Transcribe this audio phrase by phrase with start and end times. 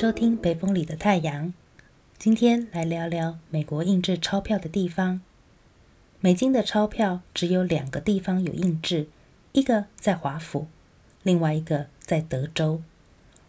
[0.00, 1.48] 收听《北风里的太阳》。
[2.16, 5.20] 今天来聊聊美国印制钞票的地方。
[6.20, 9.08] 美金的钞票只有两个地方有印制，
[9.52, 10.68] 一个在华府，
[11.22, 12.80] 另外一个在德州。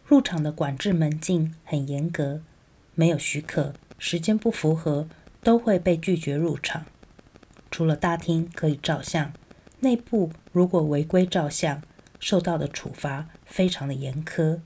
[0.06, 2.42] 入场的管制门禁很严格，
[2.96, 5.08] 没有许可，时间不符合
[5.42, 6.86] 都会被拒绝入场。
[7.72, 9.32] 除了大厅可以照相，
[9.80, 11.82] 内部如果违规照相，
[12.20, 14.60] 受到的处罚非常的严苛。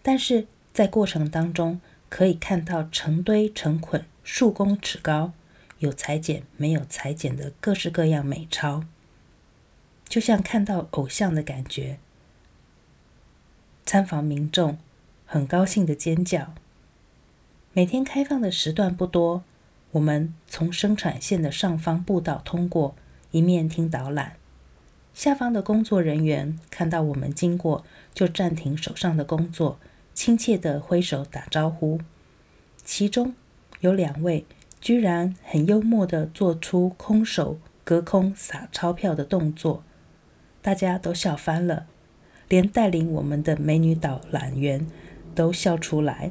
[0.00, 1.80] 但是在过程当中，
[2.10, 5.32] 可以看到成堆成捆、数公尺高、
[5.78, 8.84] 有裁剪没有裁剪的各式各样美钞，
[10.06, 11.96] 就像看到偶像的感觉。
[13.86, 14.76] 参访民众
[15.24, 16.52] 很高兴的尖叫。
[17.72, 19.42] 每天开放的时段不多，
[19.92, 22.94] 我们从生产线的上方步道通过，
[23.30, 24.36] 一面听导览。
[25.14, 27.82] 下方的工作人员看到我们经过，
[28.12, 29.78] 就暂停手上的工作。
[30.16, 32.00] 亲切地挥手打招呼，
[32.82, 33.34] 其中
[33.80, 34.46] 有两位
[34.80, 39.84] 居然很幽默地做出空手隔空撒钞票的动作，
[40.62, 41.86] 大家都笑翻了，
[42.48, 44.86] 连带领我们的美女导览员
[45.34, 46.30] 都笑出来。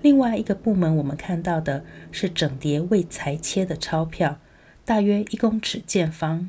[0.00, 4.38] 另外一个部门，我们看到的是整叠未裁切的钞票，
[4.86, 6.48] 大约一公尺见方，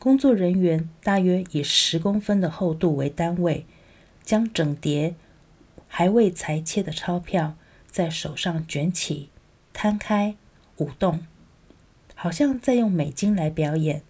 [0.00, 3.64] 工作人员大约以十公分的厚度为单位。
[4.26, 5.14] 将整叠
[5.88, 9.30] 还未裁切的钞票在手上卷起、
[9.72, 10.34] 摊开、
[10.78, 11.24] 舞动，
[12.16, 14.02] 好像在用美金来表演，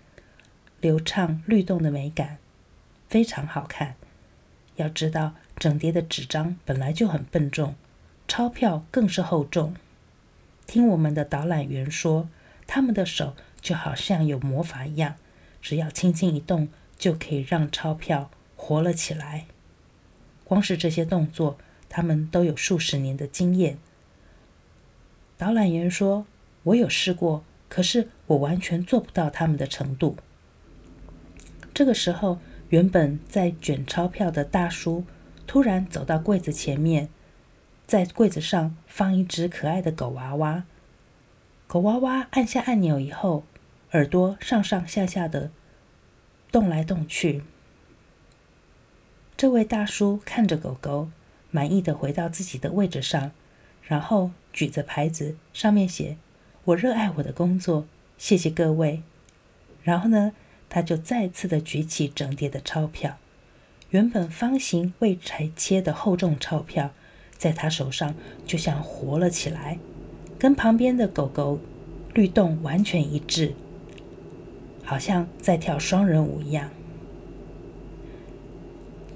[0.81, 2.39] 流畅律动的美感
[3.09, 3.95] 非常好看。
[4.77, 7.75] 要知道，整叠的纸张本来就很笨重，
[8.27, 9.77] 钞票更是厚重。
[10.67, 12.29] 听我们的导览员说，
[12.67, 15.17] 他们的手就好像有魔法一样，
[15.61, 19.47] 只要轻轻一动，就可以让钞票活了起来。
[20.47, 21.59] 光是这些动作，
[21.89, 23.79] 他们都有数十年的经验。
[25.37, 26.25] 导览员说
[26.63, 30.17] ：“我有试过，可是我完全做不到他们的程度。”
[31.75, 32.39] 这个时候，
[32.69, 35.05] 原本在卷钞票的大叔
[35.47, 37.09] 突然走到柜子前面，
[37.87, 40.65] 在柜子上放一只可爱的狗娃娃。
[41.67, 43.45] 狗娃娃按下按钮以后，
[43.91, 45.51] 耳朵上上下下的
[46.53, 47.43] 动来动去。
[49.37, 51.11] 这位大叔看着狗狗，
[51.51, 53.33] 满意的回到自己的位置上，
[53.83, 56.17] 然后举着牌子，上面写
[56.65, 57.87] ：“我热爱我的工作，
[58.17, 59.03] 谢谢各位。”
[59.85, 60.33] 然后呢，
[60.71, 63.19] 他就再次的举起整叠的钞票，
[63.91, 66.93] 原本方形未裁切的厚重钞票，
[67.37, 68.15] 在他手上
[68.47, 69.79] 就像活了起来，
[70.39, 71.61] 跟旁边的狗狗
[72.15, 73.53] 律动完全一致，
[74.83, 76.71] 好像在跳双人舞一样。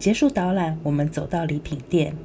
[0.01, 2.17] 结束导览，我们走到礼品店。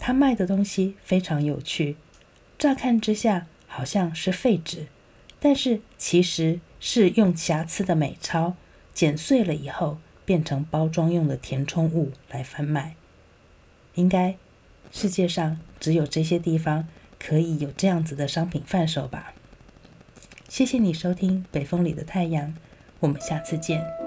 [0.00, 1.94] 他卖的东西非常有趣，
[2.58, 4.88] 乍看之下好像是废纸，
[5.38, 8.56] 但是其实是用瑕疵的美钞
[8.92, 12.96] 剪碎了以后变成包装用的填充物来贩卖。
[13.94, 14.34] 应该
[14.90, 16.88] 世界上只有这些地方
[17.20, 19.32] 可以有这样子的商品贩售吧？
[20.48, 22.48] 谢谢你收听《北风里的太阳》，
[22.98, 24.01] 我们下次见。